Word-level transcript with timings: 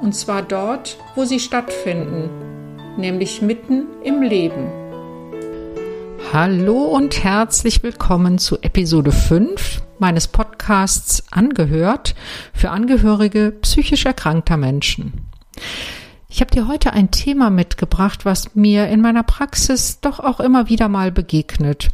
Und 0.00 0.14
zwar 0.14 0.42
dort, 0.42 0.96
wo 1.14 1.26
sie 1.26 1.38
stattfinden, 1.38 2.30
nämlich 2.96 3.42
mitten 3.42 3.86
im 4.02 4.22
Leben. 4.22 4.70
Hallo 6.32 6.84
und 6.84 7.22
herzlich 7.22 7.82
willkommen 7.82 8.38
zu 8.38 8.58
Episode 8.62 9.12
5 9.12 9.82
meines 9.98 10.26
Podcasts 10.26 11.24
Angehört 11.30 12.14
für 12.54 12.70
Angehörige 12.70 13.52
psychisch 13.60 14.06
erkrankter 14.06 14.56
Menschen. 14.56 15.28
Ich 16.32 16.40
habe 16.40 16.52
dir 16.52 16.68
heute 16.68 16.92
ein 16.92 17.10
Thema 17.10 17.50
mitgebracht, 17.50 18.24
was 18.24 18.54
mir 18.54 18.86
in 18.86 19.00
meiner 19.00 19.24
Praxis 19.24 19.98
doch 20.00 20.20
auch 20.20 20.38
immer 20.38 20.68
wieder 20.68 20.88
mal 20.88 21.10
begegnet. 21.10 21.88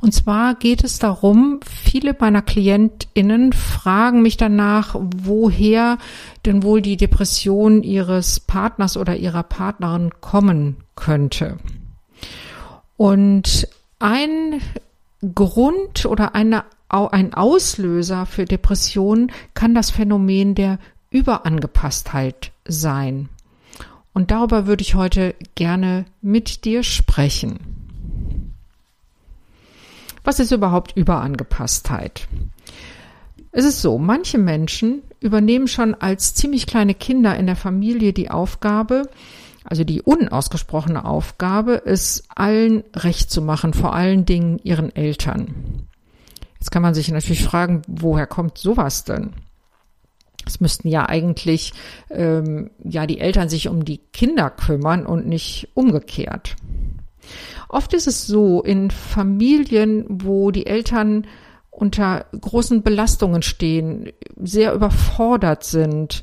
Und 0.00 0.14
zwar 0.14 0.54
geht 0.54 0.82
es 0.82 0.98
darum, 0.98 1.60
viele 1.62 2.16
meiner 2.18 2.40
Klientinnen 2.40 3.52
fragen 3.52 4.22
mich 4.22 4.38
danach, 4.38 4.96
woher 4.98 5.98
denn 6.46 6.62
wohl 6.62 6.80
die 6.80 6.96
Depression 6.96 7.82
ihres 7.82 8.40
Partners 8.40 8.96
oder 8.96 9.16
ihrer 9.16 9.42
Partnerin 9.42 10.12
kommen 10.22 10.78
könnte. 10.96 11.58
Und 12.96 13.68
ein 13.98 14.62
Grund 15.34 16.06
oder 16.06 16.34
eine, 16.34 16.64
ein 16.88 17.34
Auslöser 17.34 18.24
für 18.24 18.46
Depressionen 18.46 19.30
kann 19.52 19.74
das 19.74 19.90
Phänomen 19.90 20.54
der 20.54 20.78
Überangepasstheit 21.10 22.50
sein. 22.66 23.28
Und 24.14 24.30
darüber 24.30 24.66
würde 24.66 24.82
ich 24.82 24.94
heute 24.94 25.34
gerne 25.56 26.06
mit 26.22 26.64
dir 26.64 26.84
sprechen. 26.84 28.54
Was 30.22 30.40
ist 30.40 30.52
überhaupt 30.52 30.96
Überangepasstheit? 30.96 32.28
Es 33.50 33.64
ist 33.64 33.82
so, 33.82 33.98
manche 33.98 34.38
Menschen 34.38 35.02
übernehmen 35.20 35.68
schon 35.68 35.94
als 35.94 36.34
ziemlich 36.34 36.66
kleine 36.66 36.94
Kinder 36.94 37.36
in 37.36 37.46
der 37.46 37.56
Familie 37.56 38.12
die 38.12 38.30
Aufgabe, 38.30 39.08
also 39.64 39.84
die 39.84 40.02
unausgesprochene 40.02 41.04
Aufgabe, 41.04 41.82
es 41.84 42.24
allen 42.34 42.84
recht 42.94 43.30
zu 43.30 43.42
machen, 43.42 43.74
vor 43.74 43.94
allen 43.94 44.24
Dingen 44.24 44.58
ihren 44.62 44.94
Eltern. 44.94 45.86
Jetzt 46.60 46.70
kann 46.70 46.82
man 46.82 46.94
sich 46.94 47.10
natürlich 47.10 47.44
fragen, 47.44 47.82
woher 47.86 48.26
kommt 48.26 48.58
sowas 48.58 49.04
denn? 49.04 49.32
Es 50.46 50.60
müssten 50.60 50.88
ja 50.88 51.08
eigentlich 51.08 51.72
ähm, 52.10 52.70
ja 52.82 53.06
die 53.06 53.20
Eltern 53.20 53.48
sich 53.48 53.68
um 53.68 53.84
die 53.84 53.98
Kinder 54.12 54.50
kümmern 54.50 55.06
und 55.06 55.26
nicht 55.26 55.68
umgekehrt. 55.74 56.56
Oft 57.68 57.94
ist 57.94 58.06
es 58.06 58.26
so 58.26 58.62
in 58.62 58.90
Familien, 58.90 60.04
wo 60.08 60.50
die 60.50 60.66
Eltern 60.66 61.26
unter 61.70 62.26
großen 62.40 62.82
Belastungen 62.82 63.42
stehen, 63.42 64.12
sehr 64.36 64.74
überfordert 64.74 65.64
sind, 65.64 66.22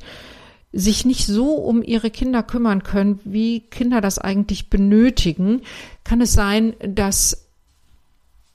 sich 0.72 1.04
nicht 1.04 1.26
so 1.26 1.54
um 1.56 1.82
ihre 1.82 2.10
Kinder 2.10 2.42
kümmern 2.42 2.82
können, 2.82 3.20
wie 3.24 3.60
Kinder 3.60 4.00
das 4.00 4.18
eigentlich 4.18 4.70
benötigen, 4.70 5.60
kann 6.04 6.22
es 6.22 6.32
sein, 6.32 6.74
dass 6.80 7.51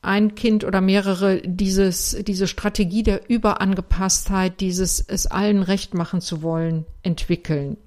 ein 0.01 0.35
Kind 0.35 0.63
oder 0.63 0.81
mehrere 0.81 1.41
dieses, 1.41 2.17
diese 2.21 2.47
Strategie 2.47 3.03
der 3.03 3.29
Überangepasstheit, 3.29 4.59
dieses 4.59 4.99
es 4.99 5.27
allen 5.27 5.63
recht 5.63 5.93
machen 5.93 6.21
zu 6.21 6.41
wollen, 6.41 6.85
entwickeln. 7.03 7.77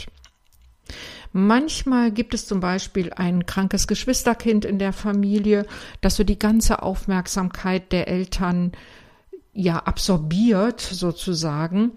Manchmal 1.32 2.10
gibt 2.10 2.34
es 2.34 2.47
zum 2.47 2.59
Beispiel 2.59 3.12
ein 3.12 3.47
krankes 3.47 3.87
Geschwisterkind 3.87 4.65
in 4.65 4.81
der 4.81 4.93
Familie, 4.93 5.65
das 6.00 6.16
so 6.16 6.25
die 6.25 6.38
ganze 6.38 6.82
Aufmerksamkeit 6.82 7.93
der 7.93 8.09
Eltern 8.09 8.72
ja 9.53 9.78
absorbiert 9.78 10.81
sozusagen 10.81 11.92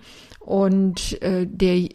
und 0.46 1.22
äh, 1.22 1.48
der, 1.48 1.88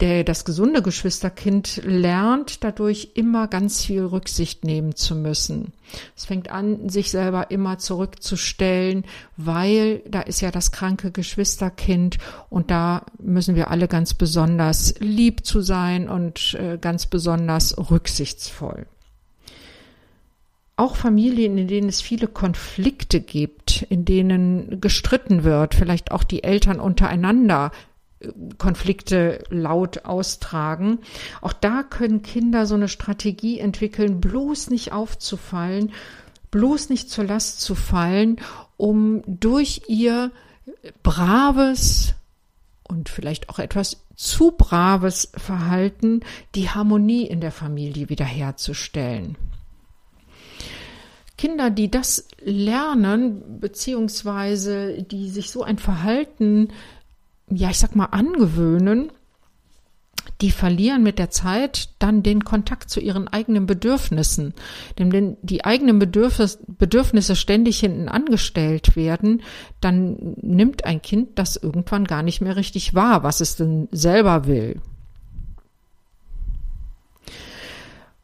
der 0.00 0.24
das 0.24 0.44
gesunde 0.44 0.82
Geschwisterkind 0.82 1.80
lernt 1.84 2.62
dadurch 2.62 3.12
immer 3.14 3.48
ganz 3.48 3.82
viel 3.82 4.04
Rücksicht 4.04 4.64
nehmen 4.64 4.96
zu 4.96 5.16
müssen. 5.16 5.72
Es 6.14 6.26
fängt 6.26 6.50
an, 6.50 6.90
sich 6.90 7.10
selber 7.10 7.50
immer 7.50 7.78
zurückzustellen, 7.78 9.04
weil 9.38 10.02
da 10.06 10.20
ist 10.20 10.42
ja 10.42 10.50
das 10.50 10.72
kranke 10.72 11.10
Geschwisterkind 11.10 12.18
und 12.50 12.70
da 12.70 13.06
müssen 13.18 13.54
wir 13.54 13.70
alle 13.70 13.88
ganz 13.88 14.12
besonders 14.12 14.94
lieb 14.98 15.46
zu 15.46 15.62
sein 15.62 16.10
und 16.10 16.54
äh, 16.60 16.76
ganz 16.78 17.06
besonders 17.06 17.76
rücksichtsvoll 17.90 18.86
auch 20.80 20.96
Familien, 20.96 21.58
in 21.58 21.68
denen 21.68 21.90
es 21.90 22.00
viele 22.00 22.26
Konflikte 22.26 23.20
gibt, 23.20 23.82
in 23.82 24.06
denen 24.06 24.80
gestritten 24.80 25.44
wird, 25.44 25.74
vielleicht 25.74 26.10
auch 26.10 26.24
die 26.24 26.42
Eltern 26.42 26.80
untereinander 26.80 27.70
äh, 28.20 28.28
Konflikte 28.56 29.44
laut 29.50 30.06
austragen. 30.06 31.00
Auch 31.42 31.52
da 31.52 31.82
können 31.82 32.22
Kinder 32.22 32.64
so 32.64 32.76
eine 32.76 32.88
Strategie 32.88 33.58
entwickeln, 33.58 34.22
bloß 34.22 34.70
nicht 34.70 34.92
aufzufallen, 34.92 35.92
bloß 36.50 36.88
nicht 36.88 37.10
zur 37.10 37.24
Last 37.24 37.60
zu 37.60 37.74
fallen, 37.74 38.40
um 38.78 39.22
durch 39.26 39.82
ihr 39.88 40.32
braves 41.02 42.14
und 42.88 43.10
vielleicht 43.10 43.50
auch 43.50 43.58
etwas 43.58 44.06
zu 44.16 44.52
braves 44.52 45.30
Verhalten 45.36 46.20
die 46.54 46.70
Harmonie 46.70 47.26
in 47.26 47.42
der 47.42 47.52
Familie 47.52 48.08
wiederherzustellen. 48.08 49.36
Kinder, 51.40 51.70
die 51.70 51.90
das 51.90 52.28
lernen, 52.44 53.60
beziehungsweise 53.60 55.02
die 55.02 55.30
sich 55.30 55.50
so 55.50 55.62
ein 55.62 55.78
Verhalten, 55.78 56.68
ja, 57.48 57.70
ich 57.70 57.78
sag 57.78 57.96
mal, 57.96 58.10
angewöhnen, 58.10 59.10
die 60.42 60.50
verlieren 60.50 61.02
mit 61.02 61.18
der 61.18 61.30
Zeit 61.30 61.88
dann 61.98 62.22
den 62.22 62.44
Kontakt 62.44 62.90
zu 62.90 63.00
ihren 63.00 63.26
eigenen 63.26 63.64
Bedürfnissen. 63.64 64.52
Denn 64.98 65.38
die 65.40 65.64
eigenen 65.64 65.98
Bedürfnis, 65.98 66.58
Bedürfnisse 66.66 67.34
ständig 67.36 67.80
hinten 67.80 68.10
angestellt 68.10 68.94
werden, 68.94 69.40
dann 69.80 70.36
nimmt 70.42 70.84
ein 70.84 71.00
Kind 71.00 71.38
das 71.38 71.56
irgendwann 71.56 72.04
gar 72.04 72.22
nicht 72.22 72.42
mehr 72.42 72.56
richtig 72.56 72.94
wahr, 72.94 73.22
was 73.22 73.40
es 73.40 73.56
denn 73.56 73.88
selber 73.92 74.46
will. 74.46 74.78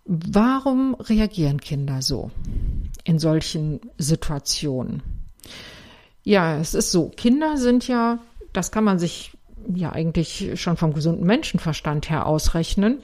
Warum 0.04 0.97
reagieren 0.97 1.62
Kinder 1.62 2.03
so 2.03 2.31
in 3.06 3.19
solchen 3.19 3.81
Situationen? 3.99 5.03
Ja, 6.25 6.59
es 6.59 6.75
ist 6.75 6.91
so, 6.91 7.09
Kinder 7.09 7.56
sind 7.56 7.87
ja, 7.87 8.19
das 8.53 8.72
kann 8.72 8.84
man 8.84 8.99
sich 8.99 9.33
ja 9.75 9.93
eigentlich 9.93 10.61
schon 10.61 10.77
vom 10.77 10.93
gesunden 10.93 11.25
Menschenverstand 11.25 12.11
her 12.11 12.27
ausrechnen, 12.27 12.99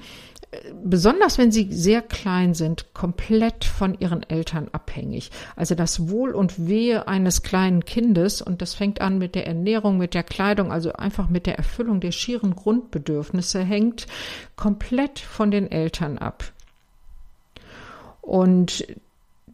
besonders 0.85 1.39
wenn 1.39 1.53
sie 1.53 1.73
sehr 1.73 2.03
klein 2.03 2.53
sind, 2.55 2.93
komplett 2.95 3.65
von 3.65 3.99
ihren 3.99 4.29
Eltern 4.29 4.69
abhängig. 4.73 5.31
Also 5.55 5.77
das 5.77 6.09
Wohl 6.11 6.35
und 6.35 6.67
Wehe 6.67 7.07
eines 7.07 7.43
kleinen 7.43 7.85
Kindes, 7.85 8.43
und 8.43 8.61
das 8.61 8.75
fängt 8.75 9.01
an 9.01 9.19
mit 9.19 9.37
der 9.37 9.47
Ernährung, 9.47 9.99
mit 9.99 10.15
der 10.15 10.25
Kleidung, 10.25 10.73
also 10.73 10.93
einfach 10.93 11.29
mit 11.29 11.47
der 11.47 11.59
Erfüllung 11.59 12.01
der 12.01 12.13
schieren 12.13 12.57
Grundbedürfnisse, 12.57 13.61
hängt 13.61 14.07
komplett 14.57 15.21
von 15.21 15.53
den 15.53 15.71
Eltern 15.71 16.19
ab. 16.19 16.45
Und 18.21 18.85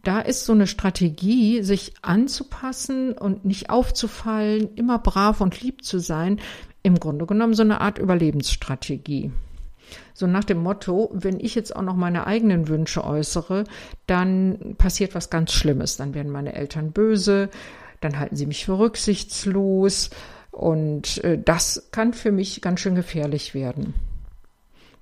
da 0.03 0.19
ist 0.19 0.45
so 0.45 0.53
eine 0.53 0.67
Strategie, 0.67 1.61
sich 1.61 1.93
anzupassen 2.01 3.13
und 3.13 3.45
nicht 3.45 3.69
aufzufallen, 3.69 4.73
immer 4.75 4.99
brav 4.99 5.41
und 5.41 5.61
lieb 5.61 5.83
zu 5.83 5.99
sein, 5.99 6.39
im 6.83 6.99
Grunde 6.99 7.25
genommen 7.25 7.53
so 7.53 7.63
eine 7.63 7.81
Art 7.81 7.97
Überlebensstrategie. 7.97 9.31
So 10.13 10.27
nach 10.27 10.43
dem 10.43 10.61
Motto, 10.61 11.09
wenn 11.13 11.39
ich 11.39 11.55
jetzt 11.55 11.75
auch 11.75 11.81
noch 11.81 11.95
meine 11.95 12.27
eigenen 12.27 12.67
Wünsche 12.67 13.03
äußere, 13.03 13.63
dann 14.05 14.75
passiert 14.77 15.15
was 15.15 15.29
ganz 15.29 15.51
Schlimmes. 15.51 15.97
Dann 15.97 16.13
werden 16.13 16.31
meine 16.31 16.53
Eltern 16.53 16.91
böse, 16.91 17.49
dann 18.01 18.19
halten 18.19 18.35
sie 18.35 18.45
mich 18.45 18.65
für 18.65 18.77
rücksichtslos 18.79 20.09
und 20.51 21.23
äh, 21.23 21.41
das 21.43 21.89
kann 21.91 22.13
für 22.13 22.31
mich 22.31 22.61
ganz 22.61 22.79
schön 22.79 22.95
gefährlich 22.95 23.53
werden. 23.53 23.93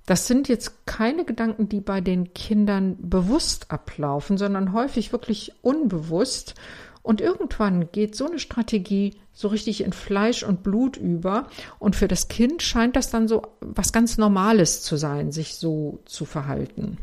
Das 0.08 0.26
sind 0.26 0.48
jetzt 0.48 0.86
keine 0.88 1.26
Gedanken, 1.26 1.68
die 1.68 1.82
bei 1.82 2.00
den 2.00 2.34
Kindern 2.34 2.96
bewusst 2.98 3.72
ablaufen, 3.72 4.38
sondern 4.38 4.72
häufig 4.72 5.12
wirklich 5.12 5.54
unbewusst. 5.62 6.56
Und 7.04 7.20
irgendwann 7.20 7.92
geht 7.92 8.16
so 8.16 8.26
eine 8.26 8.40
Strategie 8.40 9.16
so 9.34 9.50
richtig 9.50 9.84
in 9.84 9.92
Fleisch 9.92 10.44
und 10.44 10.64
Blut 10.64 10.96
über. 10.96 11.48
Und 11.78 11.98
für 11.98 12.08
das 12.08 12.30
Kind 12.30 12.64
scheint 12.64 12.96
das 12.96 13.10
dann 13.10 13.28
so 13.28 13.44
was 13.60 13.92
ganz 13.92 14.18
Normales 14.18 14.82
zu 14.82 14.96
sein, 14.96 15.34
sich 15.34 15.56
so 15.56 16.00
zu 16.06 16.24
verhalten. 16.24 16.98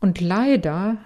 Und 0.00 0.22
leider 0.22 0.96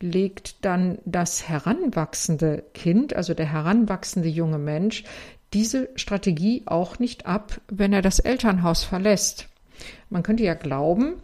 legt 0.00 0.66
dann 0.66 0.98
das 1.06 1.48
heranwachsende 1.48 2.64
Kind, 2.74 3.16
also 3.16 3.32
der 3.32 3.46
heranwachsende 3.46 4.28
junge 4.28 4.58
Mensch, 4.58 5.04
diese 5.52 5.88
Strategie 5.96 6.62
auch 6.66 6.98
nicht 6.98 7.26
ab, 7.26 7.60
wenn 7.68 7.92
er 7.92 8.02
das 8.02 8.18
Elternhaus 8.18 8.84
verlässt. 8.84 9.48
Man 10.08 10.22
könnte 10.22 10.44
ja 10.44 10.54
glauben, 10.54 11.14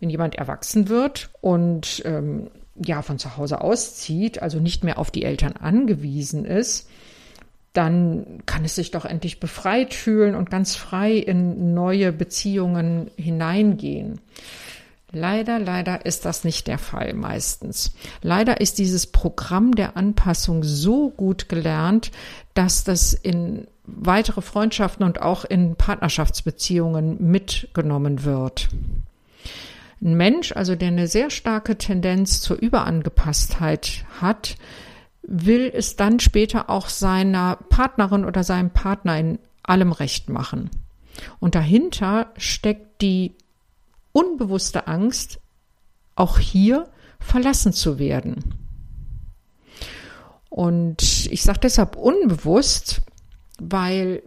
wenn 0.00 0.10
jemand 0.10 0.34
erwachsen 0.34 0.88
wird 0.88 1.30
und 1.40 2.02
ähm, 2.04 2.50
ja 2.76 3.02
von 3.02 3.18
zu 3.18 3.36
Hause 3.36 3.60
auszieht, 3.60 4.42
also 4.42 4.60
nicht 4.60 4.84
mehr 4.84 4.98
auf 4.98 5.10
die 5.10 5.24
Eltern 5.24 5.54
angewiesen 5.54 6.44
ist, 6.44 6.88
dann 7.72 8.42
kann 8.46 8.64
es 8.64 8.74
sich 8.74 8.90
doch 8.90 9.04
endlich 9.04 9.38
befreit 9.38 9.92
fühlen 9.92 10.34
und 10.34 10.50
ganz 10.50 10.76
frei 10.76 11.12
in 11.12 11.74
neue 11.74 12.12
Beziehungen 12.12 13.10
hineingehen. 13.16 14.20
Leider, 15.12 15.58
leider 15.58 16.04
ist 16.04 16.24
das 16.24 16.42
nicht 16.42 16.66
der 16.66 16.78
Fall 16.78 17.14
meistens. 17.14 17.94
Leider 18.22 18.60
ist 18.60 18.78
dieses 18.78 19.06
Programm 19.06 19.74
der 19.74 19.96
Anpassung 19.96 20.64
so 20.64 21.10
gut 21.10 21.48
gelernt, 21.48 22.10
dass 22.54 22.82
das 22.82 23.12
in 23.12 23.68
weitere 23.84 24.42
Freundschaften 24.42 25.06
und 25.06 25.22
auch 25.22 25.44
in 25.44 25.76
Partnerschaftsbeziehungen 25.76 27.18
mitgenommen 27.30 28.24
wird. 28.24 28.68
Ein 30.02 30.16
Mensch, 30.16 30.52
also 30.52 30.74
der 30.74 30.88
eine 30.88 31.06
sehr 31.06 31.30
starke 31.30 31.78
Tendenz 31.78 32.40
zur 32.40 32.56
Überangepasstheit 32.58 34.04
hat, 34.20 34.56
will 35.22 35.70
es 35.72 35.96
dann 35.96 36.20
später 36.20 36.68
auch 36.68 36.88
seiner 36.88 37.56
Partnerin 37.68 38.24
oder 38.24 38.44
seinem 38.44 38.70
Partner 38.70 39.18
in 39.18 39.38
allem 39.62 39.92
recht 39.92 40.28
machen. 40.28 40.70
Und 41.40 41.54
dahinter 41.54 42.32
steckt 42.36 43.00
die 43.00 43.34
unbewusste 44.16 44.86
Angst, 44.86 45.40
auch 46.14 46.38
hier 46.38 46.88
verlassen 47.20 47.74
zu 47.74 47.98
werden. 47.98 48.54
Und 50.48 51.26
ich 51.30 51.42
sage 51.42 51.60
deshalb 51.62 51.96
unbewusst, 51.96 53.02
weil 53.60 54.22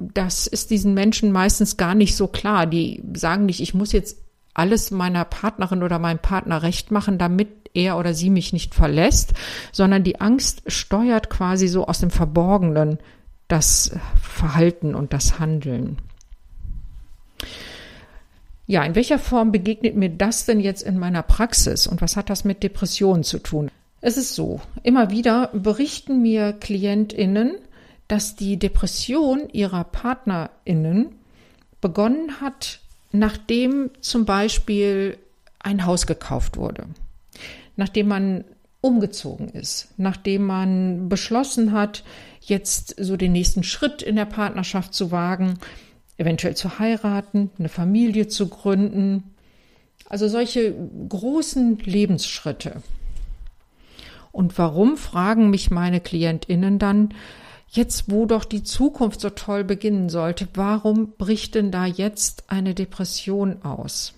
das 0.00 0.48
ist 0.48 0.70
diesen 0.70 0.94
Menschen 0.94 1.30
meistens 1.30 1.76
gar 1.76 1.94
nicht 1.94 2.16
so 2.16 2.26
klar. 2.26 2.66
Die 2.66 3.04
sagen 3.14 3.46
nicht, 3.46 3.60
ich 3.60 3.72
muss 3.72 3.92
jetzt 3.92 4.18
alles 4.52 4.90
meiner 4.90 5.24
Partnerin 5.24 5.84
oder 5.84 6.00
meinem 6.00 6.18
Partner 6.18 6.64
recht 6.64 6.90
machen, 6.90 7.16
damit 7.16 7.70
er 7.72 7.98
oder 7.98 8.14
sie 8.14 8.30
mich 8.30 8.52
nicht 8.52 8.74
verlässt, 8.74 9.34
sondern 9.70 10.02
die 10.02 10.20
Angst 10.20 10.64
steuert 10.66 11.30
quasi 11.30 11.68
so 11.68 11.86
aus 11.86 12.00
dem 12.00 12.10
Verborgenen 12.10 12.98
das 13.46 13.92
Verhalten 14.20 14.96
und 14.96 15.12
das 15.12 15.38
Handeln. 15.38 15.98
Ja, 18.70 18.84
in 18.84 18.94
welcher 18.94 19.18
Form 19.18 19.50
begegnet 19.50 19.96
mir 19.96 20.10
das 20.10 20.46
denn 20.46 20.60
jetzt 20.60 20.84
in 20.84 20.96
meiner 20.96 21.24
Praxis 21.24 21.88
und 21.88 22.00
was 22.00 22.16
hat 22.16 22.30
das 22.30 22.44
mit 22.44 22.62
Depressionen 22.62 23.24
zu 23.24 23.40
tun? 23.40 23.68
Es 24.00 24.16
ist 24.16 24.36
so, 24.36 24.60
immer 24.84 25.10
wieder 25.10 25.50
berichten 25.52 26.22
mir 26.22 26.52
Klientinnen, 26.52 27.56
dass 28.06 28.36
die 28.36 28.58
Depression 28.58 29.48
ihrer 29.50 29.82
Partnerinnen 29.82 31.06
begonnen 31.80 32.40
hat, 32.40 32.78
nachdem 33.10 33.90
zum 34.02 34.24
Beispiel 34.24 35.18
ein 35.58 35.84
Haus 35.84 36.06
gekauft 36.06 36.56
wurde, 36.56 36.84
nachdem 37.74 38.06
man 38.06 38.44
umgezogen 38.82 39.48
ist, 39.48 39.88
nachdem 39.96 40.46
man 40.46 41.08
beschlossen 41.08 41.72
hat, 41.72 42.04
jetzt 42.40 42.94
so 43.00 43.16
den 43.16 43.32
nächsten 43.32 43.64
Schritt 43.64 44.00
in 44.00 44.14
der 44.14 44.26
Partnerschaft 44.26 44.94
zu 44.94 45.10
wagen, 45.10 45.58
eventuell 46.20 46.54
zu 46.54 46.78
heiraten, 46.78 47.50
eine 47.58 47.68
Familie 47.68 48.28
zu 48.28 48.48
gründen. 48.48 49.34
Also 50.08 50.28
solche 50.28 50.74
großen 51.08 51.78
Lebensschritte. 51.78 52.82
Und 54.32 54.58
warum 54.58 54.96
fragen 54.96 55.50
mich 55.50 55.70
meine 55.70 56.00
Klientinnen 56.00 56.78
dann, 56.78 57.14
jetzt 57.68 58.10
wo 58.10 58.26
doch 58.26 58.44
die 58.44 58.62
Zukunft 58.62 59.20
so 59.20 59.30
toll 59.30 59.64
beginnen 59.64 60.08
sollte, 60.08 60.46
warum 60.54 61.12
bricht 61.16 61.54
denn 61.54 61.70
da 61.70 61.86
jetzt 61.86 62.44
eine 62.48 62.74
Depression 62.74 63.62
aus? 63.62 64.14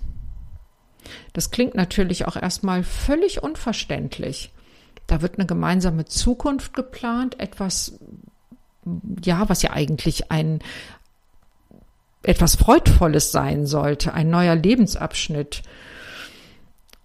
Das 1.32 1.50
klingt 1.50 1.74
natürlich 1.74 2.26
auch 2.26 2.36
erstmal 2.36 2.82
völlig 2.82 3.42
unverständlich. 3.42 4.52
Da 5.06 5.22
wird 5.22 5.38
eine 5.38 5.46
gemeinsame 5.46 6.04
Zukunft 6.04 6.74
geplant, 6.74 7.38
etwas, 7.40 7.98
ja, 9.22 9.48
was 9.48 9.62
ja 9.62 9.70
eigentlich 9.70 10.30
ein, 10.30 10.60
etwas 12.22 12.56
Freudvolles 12.56 13.32
sein 13.32 13.66
sollte, 13.66 14.14
ein 14.14 14.30
neuer 14.30 14.54
Lebensabschnitt. 14.54 15.62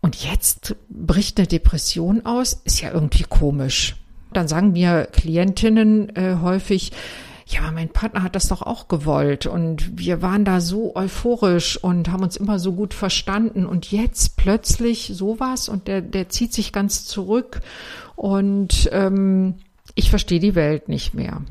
Und 0.01 0.15
jetzt 0.23 0.75
bricht 0.89 1.37
eine 1.37 1.47
Depression 1.47 2.25
aus, 2.25 2.61
ist 2.63 2.81
ja 2.81 2.91
irgendwie 2.93 3.23
komisch. 3.23 3.95
Dann 4.33 4.47
sagen 4.47 4.73
mir 4.73 5.07
Klientinnen 5.11 6.15
äh, 6.15 6.37
häufig, 6.41 6.91
ja, 7.47 7.71
mein 7.71 7.89
Partner 7.89 8.23
hat 8.23 8.35
das 8.35 8.49
doch 8.49 8.61
auch 8.61 8.89
gewollt 8.89 9.45
und 9.45 9.97
wir 9.97 10.21
waren 10.21 10.43
da 10.43 10.59
so 10.59 10.95
euphorisch 10.95 11.81
und 11.81 12.11
haben 12.11 12.23
uns 12.23 12.35
immer 12.35 12.59
so 12.59 12.73
gut 12.73 12.93
verstanden 12.93 13.65
und 13.65 13.89
jetzt 13.89 14.35
plötzlich 14.35 15.11
sowas 15.13 15.69
und 15.69 15.87
der, 15.87 16.01
der 16.01 16.27
zieht 16.27 16.53
sich 16.53 16.73
ganz 16.73 17.05
zurück 17.05 17.61
und 18.17 18.89
ähm, 18.91 19.55
ich 19.95 20.09
verstehe 20.09 20.41
die 20.41 20.55
Welt 20.55 20.89
nicht 20.89 21.13
mehr. 21.13 21.41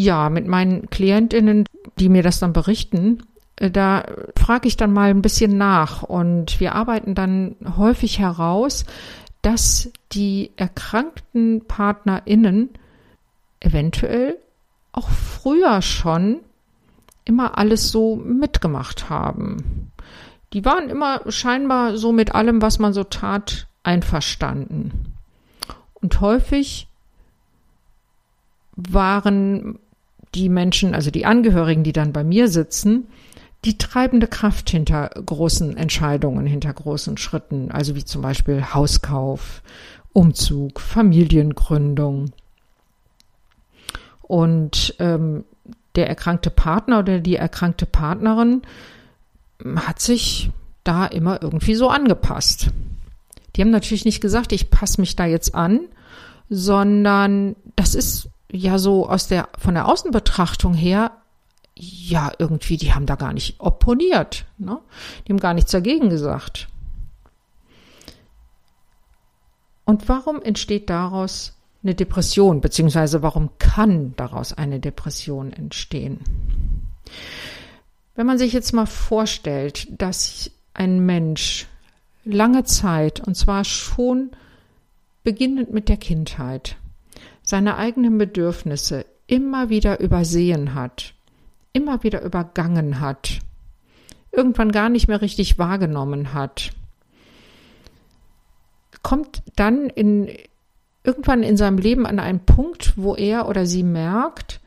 Ja, 0.00 0.30
mit 0.30 0.46
meinen 0.46 0.88
Klientinnen, 0.88 1.66
die 1.98 2.08
mir 2.08 2.22
das 2.22 2.38
dann 2.38 2.54
berichten, 2.54 3.22
äh, 3.56 3.70
da 3.70 4.04
frage 4.34 4.66
ich 4.66 4.78
dann 4.78 4.94
mal 4.94 5.10
ein 5.10 5.20
bisschen 5.20 5.58
nach 5.58 6.02
und 6.02 6.58
wir 6.58 6.74
arbeiten 6.74 7.14
dann 7.14 7.56
häufig 7.76 8.18
heraus, 8.18 8.86
dass 9.42 9.90
die 10.12 10.52
erkrankten 10.56 11.66
PartnerInnen 11.66 12.70
eventuell 13.60 14.38
auch 14.92 15.10
früher 15.10 15.82
schon 15.82 16.40
immer 17.26 17.58
alles 17.58 17.90
so 17.90 18.16
mitgemacht 18.16 19.10
haben. 19.10 19.92
Die 20.54 20.64
waren 20.64 20.88
immer 20.88 21.30
scheinbar 21.30 21.98
so 21.98 22.10
mit 22.10 22.34
allem, 22.34 22.62
was 22.62 22.78
man 22.78 22.94
so 22.94 23.04
tat, 23.04 23.66
einverstanden. 23.82 25.14
Und 25.92 26.22
häufig 26.22 26.88
waren 28.76 29.78
die 30.34 30.48
Menschen, 30.48 30.94
also 30.94 31.10
die 31.10 31.26
Angehörigen, 31.26 31.82
die 31.82 31.92
dann 31.92 32.12
bei 32.12 32.24
mir 32.24 32.48
sitzen, 32.48 33.08
die 33.64 33.76
treibende 33.76 34.26
Kraft 34.26 34.70
hinter 34.70 35.08
großen 35.08 35.76
Entscheidungen, 35.76 36.46
hinter 36.46 36.72
großen 36.72 37.16
Schritten, 37.18 37.70
also 37.70 37.94
wie 37.94 38.04
zum 38.04 38.22
Beispiel 38.22 38.64
Hauskauf, 38.72 39.62
Umzug, 40.12 40.80
Familiengründung. 40.80 42.32
Und 44.22 44.94
ähm, 44.98 45.44
der 45.96 46.08
erkrankte 46.08 46.50
Partner 46.50 47.00
oder 47.00 47.20
die 47.20 47.36
erkrankte 47.36 47.84
Partnerin 47.84 48.62
hat 49.76 50.00
sich 50.00 50.50
da 50.84 51.06
immer 51.06 51.42
irgendwie 51.42 51.74
so 51.74 51.88
angepasst. 51.88 52.70
Die 53.54 53.60
haben 53.60 53.70
natürlich 53.70 54.04
nicht 54.04 54.20
gesagt, 54.20 54.52
ich 54.52 54.70
passe 54.70 55.00
mich 55.00 55.16
da 55.16 55.26
jetzt 55.26 55.54
an, 55.54 55.80
sondern 56.48 57.56
das 57.76 57.94
ist 57.94 58.30
ja 58.52 58.78
so 58.78 59.08
aus 59.08 59.28
der 59.28 59.48
von 59.58 59.74
der 59.74 59.88
Außenbetrachtung 59.88 60.74
her 60.74 61.12
ja, 61.82 62.32
irgendwie, 62.38 62.76
die 62.76 62.92
haben 62.92 63.06
da 63.06 63.14
gar 63.14 63.32
nicht 63.32 63.58
opponiert. 63.58 64.44
Ne? 64.58 64.78
Die 65.26 65.32
haben 65.32 65.40
gar 65.40 65.54
nichts 65.54 65.70
dagegen 65.70 66.10
gesagt. 66.10 66.68
Und 69.84 70.08
warum 70.08 70.42
entsteht 70.42 70.90
daraus 70.90 71.54
eine 71.82 71.94
Depression, 71.94 72.60
beziehungsweise 72.60 73.22
warum 73.22 73.50
kann 73.58 74.14
daraus 74.16 74.52
eine 74.52 74.78
Depression 74.78 75.52
entstehen? 75.52 76.20
Wenn 78.14 78.26
man 78.26 78.38
sich 78.38 78.52
jetzt 78.52 78.72
mal 78.72 78.86
vorstellt, 78.86 79.88
dass 79.90 80.50
ein 80.74 81.00
Mensch 81.06 81.66
lange 82.24 82.64
Zeit, 82.64 83.26
und 83.26 83.34
zwar 83.34 83.64
schon 83.64 84.30
beginnend 85.24 85.72
mit 85.72 85.88
der 85.88 85.96
Kindheit, 85.96 86.76
seine 87.50 87.76
eigenen 87.76 88.16
Bedürfnisse 88.16 89.04
immer 89.26 89.68
wieder 89.70 89.98
übersehen 89.98 90.74
hat, 90.74 91.14
immer 91.72 92.04
wieder 92.04 92.22
übergangen 92.22 93.00
hat, 93.00 93.40
irgendwann 94.30 94.70
gar 94.70 94.88
nicht 94.88 95.08
mehr 95.08 95.20
richtig 95.20 95.58
wahrgenommen 95.58 96.32
hat, 96.32 96.70
kommt 99.02 99.42
dann 99.56 99.90
in, 99.90 100.30
irgendwann 101.02 101.42
in 101.42 101.56
seinem 101.56 101.78
Leben 101.78 102.06
an 102.06 102.20
einen 102.20 102.38
Punkt, 102.38 102.92
wo 102.96 103.16
er 103.16 103.48
oder 103.48 103.66
sie 103.66 103.82
merkt, 103.82 104.60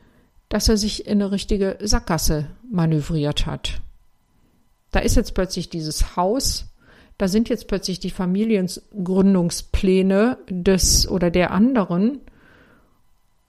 dass 0.50 0.68
er 0.68 0.76
sich 0.76 1.06
in 1.06 1.22
eine 1.22 1.32
richtige 1.32 1.78
Sackgasse 1.80 2.48
manövriert 2.70 3.46
hat. 3.46 3.80
Da 4.90 5.00
ist 5.00 5.16
jetzt 5.16 5.32
plötzlich 5.32 5.70
dieses 5.70 6.16
Haus, 6.16 6.66
da 7.16 7.28
sind 7.28 7.48
jetzt 7.48 7.66
plötzlich 7.66 7.98
die 7.98 8.10
Familiengründungspläne 8.10 10.36
des 10.50 11.08
oder 11.08 11.30
der 11.30 11.50
anderen 11.50 12.20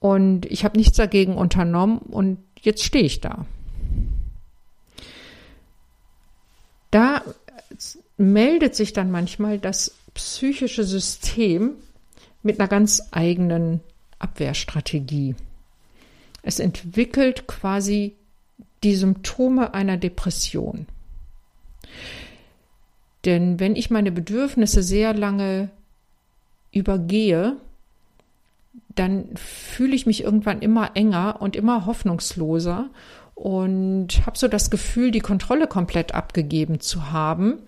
und 0.00 0.46
ich 0.46 0.64
habe 0.64 0.76
nichts 0.76 0.96
dagegen 0.96 1.36
unternommen 1.36 1.98
und 1.98 2.38
jetzt 2.60 2.84
stehe 2.84 3.04
ich 3.04 3.20
da. 3.20 3.46
Da 6.90 7.22
meldet 8.16 8.74
sich 8.74 8.92
dann 8.92 9.10
manchmal 9.10 9.58
das 9.58 9.94
psychische 10.14 10.84
System 10.84 11.74
mit 12.42 12.58
einer 12.58 12.68
ganz 12.68 13.02
eigenen 13.10 13.80
Abwehrstrategie. 14.18 15.34
Es 16.42 16.58
entwickelt 16.58 17.46
quasi 17.46 18.14
die 18.82 18.94
Symptome 18.94 19.74
einer 19.74 19.96
Depression. 19.96 20.86
Denn 23.24 23.58
wenn 23.58 23.74
ich 23.74 23.90
meine 23.90 24.12
Bedürfnisse 24.12 24.82
sehr 24.82 25.12
lange 25.12 25.70
übergehe, 26.70 27.56
dann 28.96 29.28
fühle 29.36 29.94
ich 29.94 30.06
mich 30.06 30.24
irgendwann 30.24 30.60
immer 30.60 30.90
enger 30.94 31.40
und 31.40 31.54
immer 31.54 31.86
hoffnungsloser 31.86 32.90
und 33.34 34.26
habe 34.26 34.38
so 34.38 34.48
das 34.48 34.70
Gefühl, 34.70 35.10
die 35.10 35.20
Kontrolle 35.20 35.66
komplett 35.68 36.14
abgegeben 36.14 36.80
zu 36.80 37.12
haben. 37.12 37.58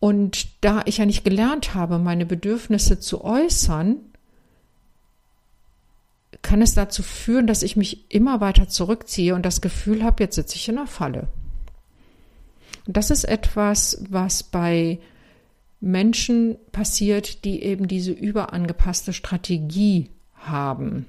Und 0.00 0.64
da 0.64 0.82
ich 0.86 0.98
ja 0.98 1.06
nicht 1.06 1.24
gelernt 1.24 1.74
habe, 1.74 1.98
meine 1.98 2.26
Bedürfnisse 2.26 2.98
zu 2.98 3.22
äußern, 3.24 3.96
kann 6.42 6.62
es 6.62 6.74
dazu 6.74 7.02
führen, 7.02 7.46
dass 7.46 7.62
ich 7.62 7.76
mich 7.76 8.10
immer 8.10 8.40
weiter 8.40 8.68
zurückziehe 8.68 9.34
und 9.34 9.44
das 9.44 9.60
Gefühl 9.60 10.02
habe, 10.02 10.24
jetzt 10.24 10.34
sitze 10.34 10.56
ich 10.56 10.68
in 10.68 10.78
einer 10.78 10.86
Falle. 10.86 11.28
Und 12.86 12.96
das 12.96 13.10
ist 13.10 13.24
etwas, 13.24 14.02
was 14.08 14.42
bei 14.42 14.98
Menschen 15.80 16.56
passiert, 16.72 17.44
die 17.44 17.62
eben 17.62 17.88
diese 17.88 18.12
überangepasste 18.12 19.12
Strategie 19.12 20.10
haben. 20.34 21.06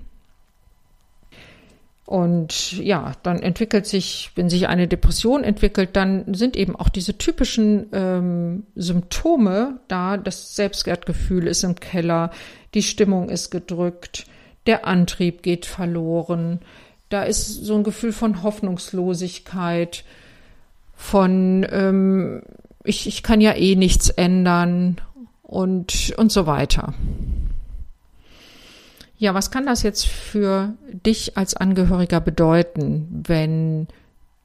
Und 2.06 2.74
ja, 2.74 3.14
dann 3.24 3.42
entwickelt 3.42 3.86
sich, 3.86 4.32
wenn 4.36 4.50
sich 4.50 4.68
eine 4.68 4.88
Depression 4.88 5.46
entwickelt, 5.46 5.92
dann 5.94 6.34
sind 6.34 6.58
eben 6.58 6.76
auch 6.76 6.90
diese 6.90 7.18
typischen 7.18 7.88
ähm, 7.94 8.64
Symptome 8.76 9.80
da. 9.88 10.18
Das 10.18 10.56
Selbstwertgefühl 10.58 11.48
ist 11.48 11.64
im 11.64 11.76
Keller, 11.76 12.32
die 12.74 12.84
Stimmung 12.84 13.30
ist 13.30 13.50
gedrückt, 13.50 14.26
der 14.66 14.86
Antrieb 14.86 15.42
geht 15.42 15.66
verloren. 15.66 16.60
Da 17.08 17.24
ist 17.24 17.48
so 17.48 17.76
ein 17.76 17.84
Gefühl 17.84 18.12
von 18.12 18.44
Hoffnungslosigkeit, 18.44 20.04
von 20.94 21.66
ähm, 21.72 22.42
ich, 22.84 23.08
ich 23.08 23.24
kann 23.24 23.42
ja 23.42 23.54
eh 23.54 23.76
nichts 23.76 24.10
ändern 24.10 25.00
und, 25.44 26.14
und 26.18 26.32
so 26.32 26.46
weiter. 26.46 26.94
Ja, 29.18 29.36
was 29.36 29.52
kann 29.52 29.68
das 29.68 29.84
jetzt 29.84 30.08
für 30.08 30.74
dich 31.06 31.38
als 31.38 31.54
Angehöriger 31.56 32.20
bedeuten, 32.20 33.24
wenn 33.28 33.88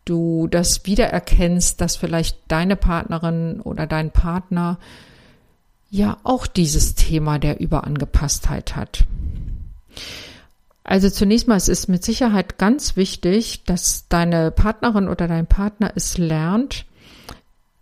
du 0.04 0.48
das 0.48 0.84
wiedererkennst, 0.84 1.80
dass 1.80 1.96
vielleicht 1.96 2.38
deine 2.48 2.76
Partnerin 2.76 3.60
oder 3.60 3.86
dein 3.86 4.10
Partner 4.10 4.78
ja 5.88 6.18
auch 6.24 6.46
dieses 6.46 6.94
Thema 6.94 7.38
der 7.38 7.58
Überangepasstheit 7.60 8.76
hat? 8.76 9.04
Also 10.84 11.10
zunächst 11.10 11.48
mal, 11.48 11.56
es 11.56 11.68
ist 11.68 11.88
mit 11.88 12.04
Sicherheit 12.04 12.58
ganz 12.58 12.96
wichtig, 12.96 13.64
dass 13.64 14.08
deine 14.08 14.50
Partnerin 14.50 15.08
oder 15.08 15.26
dein 15.26 15.46
Partner 15.46 15.90
es 15.96 16.18
lernt, 16.18 16.84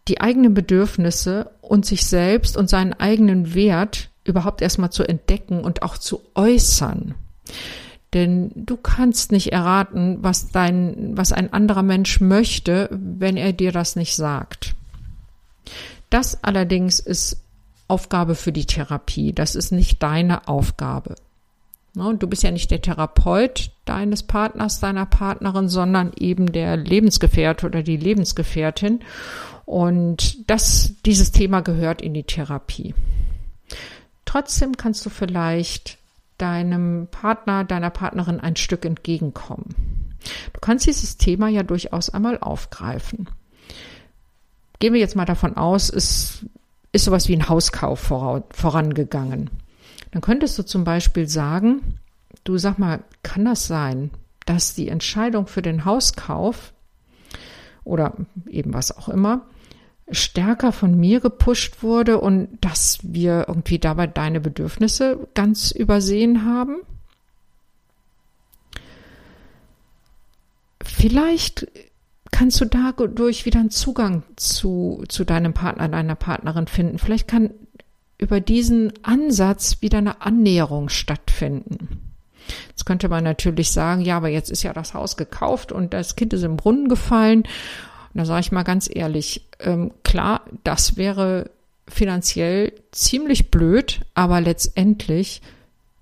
die 0.08 0.20
eigenen 0.20 0.54
Bedürfnisse 0.54 1.50
und 1.60 1.86
sich 1.86 2.06
selbst 2.06 2.56
und 2.56 2.68
seinen 2.68 2.92
eigenen 2.92 3.54
Wert 3.54 4.10
überhaupt 4.24 4.62
erstmal 4.62 4.90
zu 4.90 5.04
entdecken 5.04 5.60
und 5.60 5.82
auch 5.82 5.98
zu 5.98 6.20
äußern. 6.34 7.14
Denn 8.12 8.52
du 8.54 8.76
kannst 8.76 9.32
nicht 9.32 9.52
erraten, 9.52 10.18
was 10.20 10.50
dein, 10.50 11.16
was 11.16 11.32
ein 11.32 11.52
anderer 11.52 11.82
Mensch 11.82 12.20
möchte, 12.20 12.88
wenn 12.92 13.36
er 13.36 13.52
dir 13.52 13.72
das 13.72 13.96
nicht 13.96 14.14
sagt. 14.14 14.74
Das 16.10 16.44
allerdings 16.44 17.00
ist 17.00 17.40
Aufgabe 17.88 18.34
für 18.34 18.52
die 18.52 18.66
Therapie. 18.66 19.32
Das 19.32 19.56
ist 19.56 19.72
nicht 19.72 20.02
deine 20.02 20.48
Aufgabe. 20.48 21.16
Ne, 21.94 22.16
du 22.16 22.26
bist 22.26 22.42
ja 22.42 22.50
nicht 22.50 22.70
der 22.70 22.82
Therapeut 22.82 23.70
deines 23.84 24.22
Partners, 24.22 24.80
deiner 24.80 25.06
Partnerin, 25.06 25.68
sondern 25.68 26.12
eben 26.16 26.50
der 26.50 26.76
Lebensgefährte 26.76 27.66
oder 27.66 27.82
die 27.82 27.96
Lebensgefährtin. 27.96 29.00
Und 29.66 30.48
das, 30.50 30.92
dieses 31.06 31.32
Thema 31.32 31.60
gehört 31.60 32.02
in 32.02 32.14
die 32.14 32.24
Therapie. 32.24 32.94
Trotzdem 34.24 34.76
kannst 34.76 35.04
du 35.06 35.10
vielleicht 35.10 35.98
deinem 36.38 37.08
Partner, 37.10 37.64
deiner 37.64 37.90
Partnerin 37.90 38.40
ein 38.40 38.56
Stück 38.56 38.84
entgegenkommen. 38.84 40.16
Du 40.52 40.60
kannst 40.60 40.86
dieses 40.86 41.16
Thema 41.16 41.48
ja 41.48 41.62
durchaus 41.62 42.10
einmal 42.10 42.38
aufgreifen. 42.38 43.28
Gehen 44.78 44.92
wir 44.92 45.00
jetzt 45.00 45.16
mal 45.16 45.24
davon 45.24 45.56
aus, 45.56 45.88
es 45.90 46.44
ist 46.92 47.04
sowas 47.04 47.28
wie 47.28 47.36
ein 47.36 47.48
Hauskauf 47.48 48.00
vorangegangen. 48.00 49.50
Dann 50.10 50.22
könntest 50.22 50.58
du 50.58 50.62
zum 50.64 50.84
Beispiel 50.84 51.28
sagen, 51.28 51.98
du 52.44 52.58
sag 52.58 52.78
mal, 52.78 53.02
kann 53.22 53.44
das 53.44 53.66
sein, 53.66 54.10
dass 54.46 54.74
die 54.74 54.88
Entscheidung 54.88 55.46
für 55.46 55.62
den 55.62 55.84
Hauskauf 55.84 56.72
oder 57.84 58.14
eben 58.46 58.74
was 58.74 58.96
auch 58.96 59.08
immer 59.08 59.46
stärker 60.10 60.72
von 60.72 60.98
mir 60.98 61.20
gepusht 61.20 61.82
wurde 61.82 62.20
und 62.20 62.58
dass 62.60 62.98
wir 63.02 63.46
irgendwie 63.48 63.78
dabei 63.78 64.06
deine 64.06 64.40
Bedürfnisse 64.40 65.28
ganz 65.34 65.70
übersehen 65.70 66.44
haben? 66.44 66.76
Vielleicht 70.82 71.66
kannst 72.30 72.60
du 72.60 72.64
dadurch 72.64 73.46
wieder 73.46 73.60
einen 73.60 73.70
Zugang 73.70 74.22
zu, 74.36 75.04
zu 75.08 75.24
deinem 75.24 75.54
Partner, 75.54 75.88
deiner 75.88 76.16
Partnerin 76.16 76.66
finden. 76.66 76.98
Vielleicht 76.98 77.28
kann 77.28 77.50
über 78.18 78.40
diesen 78.40 78.92
Ansatz 79.02 79.80
wieder 79.80 79.98
eine 79.98 80.20
Annäherung 80.20 80.88
stattfinden. 80.88 82.12
Jetzt 82.68 82.84
könnte 82.84 83.08
man 83.08 83.24
natürlich 83.24 83.70
sagen, 83.70 84.02
ja, 84.02 84.16
aber 84.16 84.28
jetzt 84.28 84.50
ist 84.50 84.62
ja 84.62 84.72
das 84.72 84.94
Haus 84.94 85.16
gekauft 85.16 85.72
und 85.72 85.94
das 85.94 86.16
Kind 86.16 86.32
ist 86.32 86.42
im 86.42 86.56
Brunnen 86.56 86.88
gefallen 86.88 87.44
und 88.14 88.18
da 88.18 88.24
sage 88.24 88.40
ich 88.40 88.52
mal 88.52 88.62
ganz 88.62 88.88
ehrlich, 88.92 89.44
ähm, 89.58 89.90
klar, 90.04 90.42
das 90.62 90.96
wäre 90.96 91.50
finanziell 91.88 92.72
ziemlich 92.92 93.50
blöd, 93.50 94.02
aber 94.14 94.40
letztendlich, 94.40 95.42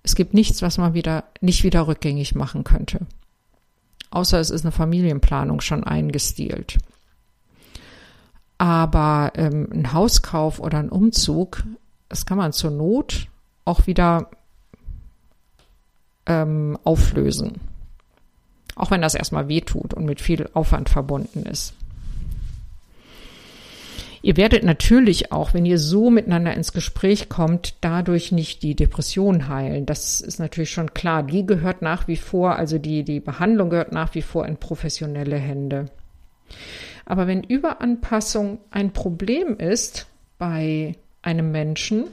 es 0.03 0.15
gibt 0.15 0.35
nichts, 0.35 0.61
was 0.61 0.77
man 0.77 0.93
wieder 0.93 1.25
nicht 1.41 1.65
wieder 1.65 1.87
rückgängig 1.89 2.35
machen 2.35 2.65
könnte. 2.65 3.01
Außer 4.11 4.39
es 4.39 4.51
ist 4.51 4.63
eine 4.65 4.73
Familienplanung 4.73 5.63
schon 5.63 5.85
eingestielt. 5.85 6.79
Aber 8.59 9.33
ähm, 9.35 9.69
ein 9.73 9.93
Hauskauf 9.95 10.61
oder 10.61 10.79
ein 10.79 10.91
Umzug, 10.91 11.65
das 12.11 12.27
kann 12.27 12.37
man 12.37 12.53
zur 12.53 12.71
Not 12.71 13.29
auch 13.65 13.87
wieder 13.87 14.29
ähm, 16.27 16.79
auflösen. 16.85 17.55
Auch 18.77 18.91
wenn 18.91 19.01
das 19.01 19.15
erstmal 19.15 19.49
wehtut 19.49 19.95
und 19.95 20.05
mit 20.05 20.21
viel 20.21 20.49
Aufwand 20.53 20.91
verbunden 20.91 21.45
ist. 21.45 21.75
Ihr 24.25 24.37
werdet 24.37 24.63
natürlich 24.63 25.33
auch, 25.33 25.53
wenn 25.53 25.67
ihr 25.67 25.79
so 25.79 26.09
miteinander 26.09 26.55
ins 26.55 26.73
Gespräch 26.73 27.29
kommt, 27.29 27.75
dadurch 27.81 28.31
nicht 28.31 28.63
die 28.63 28.77
Depression 28.77 29.49
heilen. 29.49 29.85
Das 29.85 30.21
ist 30.21 30.39
natürlich 30.39 30.71
schon 30.71 30.95
klar. 30.95 31.25
Die 31.25 31.45
gehört 31.45 31.83
nach 31.83 32.07
wie 32.07 32.17
vor, 32.17 32.55
also 32.55 32.79
die, 32.79 33.03
die 33.03 33.19
Behandlung 33.19 33.69
gehört 33.69 33.91
nach 33.91 34.15
wie 34.15 34.23
vor 34.23 34.47
in 34.47 34.59
professionelle 34.59 35.37
Hände. 35.37 35.87
Aber 37.05 37.27
wenn 37.27 37.43
Überanpassung 37.43 38.59
ein 38.71 38.93
Problem 38.93 39.57
ist 39.59 40.07
bei 40.39 40.95
einem 41.23 41.51
Menschen, 41.51 42.05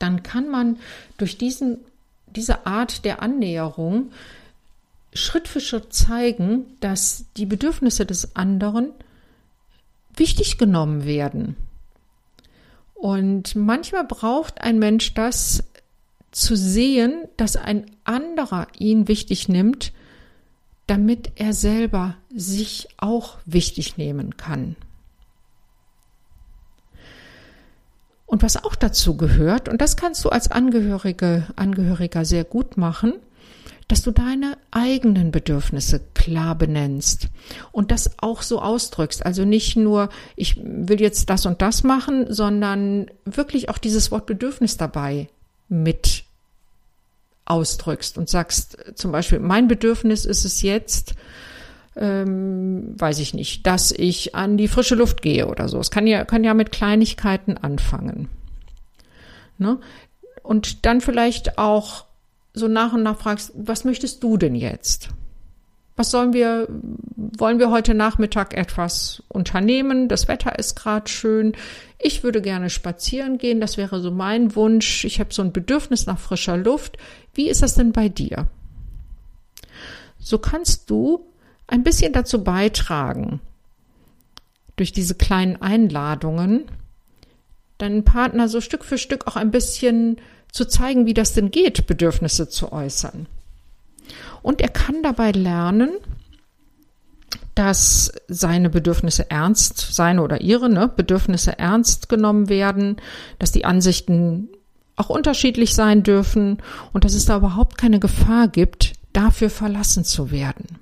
dann 0.00 0.24
kann 0.24 0.48
man 0.48 0.78
durch 1.18 1.38
diesen, 1.38 1.78
diese 2.26 2.66
Art 2.66 3.04
der 3.04 3.22
Annäherung 3.22 4.10
Schritt 5.12 5.46
für 5.46 5.60
Schritt 5.60 5.94
zeigen, 5.94 6.66
dass 6.80 7.26
die 7.36 7.46
Bedürfnisse 7.46 8.04
des 8.04 8.34
anderen 8.34 8.90
wichtig 10.16 10.58
genommen 10.58 11.04
werden. 11.04 11.56
Und 12.94 13.54
manchmal 13.54 14.04
braucht 14.04 14.60
ein 14.60 14.78
Mensch 14.78 15.14
das 15.14 15.64
zu 16.32 16.56
sehen, 16.56 17.24
dass 17.36 17.56
ein 17.56 17.86
anderer 18.04 18.68
ihn 18.78 19.08
wichtig 19.08 19.48
nimmt, 19.48 19.92
damit 20.86 21.32
er 21.36 21.52
selber 21.52 22.16
sich 22.34 22.88
auch 22.96 23.38
wichtig 23.44 23.96
nehmen 23.96 24.36
kann. 24.36 24.76
Und 28.26 28.42
was 28.42 28.62
auch 28.62 28.74
dazu 28.74 29.16
gehört, 29.16 29.68
und 29.68 29.80
das 29.80 29.96
kannst 29.96 30.24
du 30.24 30.28
als 30.30 30.50
Angehörige, 30.50 31.46
Angehöriger 31.56 32.24
sehr 32.24 32.44
gut 32.44 32.76
machen, 32.76 33.14
dass 33.88 34.02
du 34.02 34.10
deine 34.10 34.58
eigenen 34.72 35.30
Bedürfnisse 35.30 36.00
klar 36.26 36.56
benennst 36.56 37.28
und 37.70 37.92
das 37.92 38.18
auch 38.18 38.42
so 38.42 38.60
ausdrückst. 38.60 39.24
Also 39.24 39.44
nicht 39.44 39.76
nur, 39.76 40.08
ich 40.34 40.60
will 40.60 41.00
jetzt 41.00 41.30
das 41.30 41.46
und 41.46 41.62
das 41.62 41.84
machen, 41.84 42.32
sondern 42.32 43.06
wirklich 43.24 43.68
auch 43.68 43.78
dieses 43.78 44.10
Wort 44.10 44.26
Bedürfnis 44.26 44.76
dabei 44.76 45.28
mit 45.68 46.24
ausdrückst 47.44 48.18
und 48.18 48.28
sagst 48.28 48.76
zum 48.96 49.12
Beispiel, 49.12 49.38
mein 49.38 49.68
Bedürfnis 49.68 50.24
ist 50.24 50.44
es 50.44 50.62
jetzt, 50.62 51.14
ähm, 51.94 52.94
weiß 52.98 53.20
ich 53.20 53.32
nicht, 53.32 53.64
dass 53.68 53.92
ich 53.92 54.34
an 54.34 54.56
die 54.56 54.66
frische 54.66 54.96
Luft 54.96 55.22
gehe 55.22 55.46
oder 55.46 55.68
so. 55.68 55.78
Es 55.78 55.92
kann 55.92 56.08
ja, 56.08 56.24
kann 56.24 56.42
ja 56.42 56.54
mit 56.54 56.72
Kleinigkeiten 56.72 57.56
anfangen. 57.56 58.28
Ne? 59.58 59.78
Und 60.42 60.86
dann 60.86 61.00
vielleicht 61.00 61.56
auch 61.56 62.04
so 62.52 62.66
nach 62.66 62.94
und 62.94 63.04
nach 63.04 63.16
fragst, 63.16 63.52
was 63.54 63.84
möchtest 63.84 64.24
du 64.24 64.36
denn 64.36 64.56
jetzt? 64.56 65.10
Was 65.96 66.10
sollen 66.10 66.34
wir, 66.34 66.68
wollen 67.16 67.58
wir 67.58 67.70
heute 67.70 67.94
Nachmittag 67.94 68.54
etwas 68.54 69.22
unternehmen? 69.28 70.08
Das 70.08 70.28
Wetter 70.28 70.58
ist 70.58 70.76
gerade 70.76 71.08
schön. 71.08 71.54
Ich 71.98 72.22
würde 72.22 72.42
gerne 72.42 72.68
spazieren 72.68 73.38
gehen. 73.38 73.60
Das 73.60 73.78
wäre 73.78 74.00
so 74.00 74.10
mein 74.10 74.54
Wunsch. 74.54 75.04
Ich 75.06 75.20
habe 75.20 75.32
so 75.32 75.40
ein 75.40 75.52
Bedürfnis 75.52 76.04
nach 76.04 76.18
frischer 76.18 76.58
Luft. 76.58 76.98
Wie 77.32 77.48
ist 77.48 77.62
das 77.62 77.74
denn 77.74 77.92
bei 77.92 78.10
dir? 78.10 78.46
So 80.18 80.38
kannst 80.38 80.90
du 80.90 81.24
ein 81.66 81.82
bisschen 81.82 82.12
dazu 82.12 82.44
beitragen, 82.44 83.40
durch 84.76 84.92
diese 84.92 85.14
kleinen 85.14 85.62
Einladungen, 85.62 86.66
deinen 87.78 88.04
Partner 88.04 88.48
so 88.48 88.60
Stück 88.60 88.84
für 88.84 88.98
Stück 88.98 89.26
auch 89.26 89.36
ein 89.36 89.50
bisschen 89.50 90.18
zu 90.52 90.66
zeigen, 90.66 91.06
wie 91.06 91.14
das 91.14 91.32
denn 91.32 91.50
geht, 91.50 91.86
Bedürfnisse 91.86 92.48
zu 92.48 92.72
äußern. 92.72 93.26
Und 94.42 94.60
er 94.60 94.68
kann 94.68 95.02
dabei 95.02 95.32
lernen, 95.32 95.90
dass 97.54 98.12
seine 98.28 98.68
Bedürfnisse 98.68 99.30
ernst, 99.30 99.78
seine 99.78 100.22
oder 100.22 100.42
ihre 100.42 100.68
ne, 100.68 100.88
Bedürfnisse 100.94 101.58
ernst 101.58 102.08
genommen 102.08 102.48
werden, 102.48 102.96
dass 103.38 103.50
die 103.50 103.64
Ansichten 103.64 104.48
auch 104.94 105.08
unterschiedlich 105.08 105.74
sein 105.74 106.02
dürfen 106.02 106.58
und 106.92 107.04
dass 107.04 107.14
es 107.14 107.24
da 107.24 107.36
überhaupt 107.36 107.78
keine 107.78 107.98
Gefahr 107.98 108.48
gibt, 108.48 108.92
dafür 109.12 109.50
verlassen 109.50 110.04
zu 110.04 110.30
werden. 110.30 110.78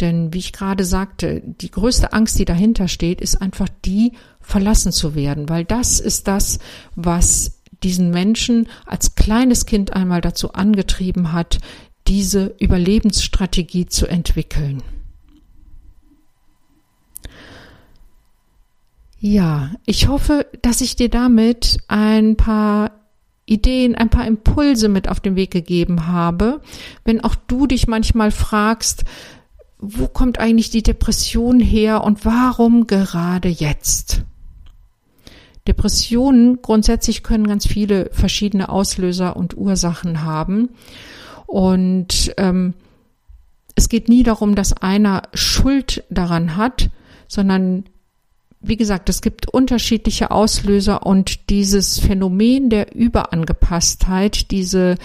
Denn 0.00 0.32
wie 0.32 0.38
ich 0.38 0.52
gerade 0.52 0.84
sagte, 0.84 1.42
die 1.44 1.70
größte 1.70 2.12
Angst, 2.12 2.38
die 2.38 2.44
dahinter 2.44 2.88
steht, 2.88 3.20
ist 3.20 3.42
einfach 3.42 3.68
die, 3.84 4.12
verlassen 4.40 4.92
zu 4.92 5.14
werden, 5.14 5.50
weil 5.50 5.66
das 5.66 6.00
ist 6.00 6.26
das, 6.26 6.58
was 6.94 7.57
diesen 7.82 8.10
Menschen 8.10 8.68
als 8.86 9.14
kleines 9.14 9.66
Kind 9.66 9.92
einmal 9.92 10.20
dazu 10.20 10.52
angetrieben 10.52 11.32
hat, 11.32 11.58
diese 12.06 12.54
Überlebensstrategie 12.58 13.86
zu 13.86 14.06
entwickeln. 14.06 14.82
Ja, 19.20 19.72
ich 19.84 20.06
hoffe, 20.08 20.46
dass 20.62 20.80
ich 20.80 20.94
dir 20.94 21.08
damit 21.08 21.78
ein 21.88 22.36
paar 22.36 22.92
Ideen, 23.46 23.94
ein 23.94 24.10
paar 24.10 24.26
Impulse 24.26 24.88
mit 24.88 25.08
auf 25.08 25.20
den 25.20 25.34
Weg 25.34 25.50
gegeben 25.50 26.06
habe. 26.06 26.60
Wenn 27.04 27.22
auch 27.22 27.34
du 27.34 27.66
dich 27.66 27.88
manchmal 27.88 28.30
fragst, 28.30 29.04
wo 29.78 30.06
kommt 30.06 30.38
eigentlich 30.38 30.70
die 30.70 30.82
Depression 30.82 31.58
her 31.58 32.04
und 32.04 32.24
warum 32.24 32.86
gerade 32.86 33.48
jetzt? 33.48 34.22
Depressionen 35.68 36.60
grundsätzlich 36.62 37.22
können 37.22 37.46
ganz 37.46 37.66
viele 37.66 38.10
verschiedene 38.12 38.70
Auslöser 38.70 39.36
und 39.36 39.56
Ursachen 39.56 40.24
haben. 40.24 40.70
Und 41.46 42.32
ähm, 42.36 42.74
es 43.74 43.88
geht 43.88 44.08
nie 44.08 44.24
darum, 44.24 44.54
dass 44.54 44.72
einer 44.72 45.22
Schuld 45.34 46.02
daran 46.10 46.56
hat, 46.56 46.90
sondern 47.28 47.84
wie 48.60 48.76
gesagt, 48.76 49.08
es 49.08 49.22
gibt 49.22 49.48
unterschiedliche 49.48 50.30
Auslöser 50.32 51.06
und 51.06 51.48
dieses 51.48 52.00
Phänomen 52.00 52.70
der 52.70 52.94
Überangepasstheit, 52.94 54.50
diese 54.50 54.96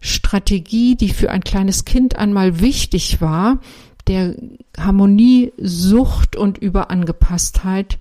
Strategie, 0.00 0.96
die 0.96 1.10
für 1.10 1.30
ein 1.30 1.44
kleines 1.44 1.84
Kind 1.84 2.16
einmal 2.16 2.60
wichtig 2.60 3.20
war, 3.20 3.60
der 4.06 4.34
Harmonie, 4.78 5.52
Sucht 5.58 6.36
und 6.36 6.58
Überangepasstheit, 6.58 7.98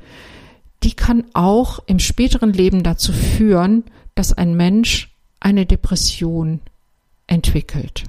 die 0.84 0.94
kann 0.94 1.26
auch 1.34 1.80
im 1.86 2.00
späteren 2.00 2.54
Leben 2.54 2.84
dazu 2.84 3.14
führen, 3.14 3.84
dass 4.16 4.34
ein 4.34 4.56
Mensch 4.56 5.16
eine 5.40 5.66
Depression 5.66 6.60
entwickelt. 7.28 8.04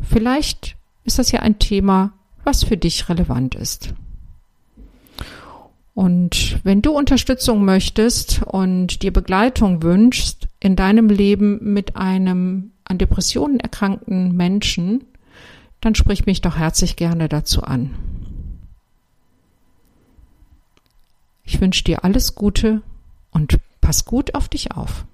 Vielleicht 0.00 0.76
ist 1.04 1.18
das 1.18 1.32
ja 1.32 1.40
ein 1.40 1.58
Thema, 1.58 2.12
was 2.44 2.64
für 2.64 2.76
dich 2.76 3.08
relevant 3.08 3.54
ist. 3.54 3.94
Und 5.94 6.58
wenn 6.64 6.82
du 6.82 6.92
Unterstützung 6.92 7.64
möchtest 7.64 8.42
und 8.42 9.02
dir 9.02 9.12
Begleitung 9.12 9.82
wünschst 9.82 10.48
in 10.58 10.74
deinem 10.74 11.08
Leben 11.08 11.72
mit 11.72 11.96
einem 11.96 12.72
an 12.84 12.98
Depressionen 12.98 13.60
erkrankten 13.60 14.34
Menschen, 14.34 15.04
dann 15.82 15.94
sprich 15.94 16.24
mich 16.24 16.40
doch 16.40 16.56
herzlich 16.56 16.96
gerne 16.96 17.28
dazu 17.28 17.62
an. 17.62 17.90
Ich 21.44 21.60
wünsche 21.60 21.84
dir 21.84 22.04
alles 22.04 22.34
Gute 22.34 22.80
und 23.32 23.58
pass 23.80 24.06
gut 24.06 24.34
auf 24.34 24.48
dich 24.48 24.72
auf. 24.72 25.04